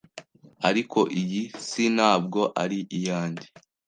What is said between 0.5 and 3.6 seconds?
Ariko iyi si ntabwo ari iyanjye.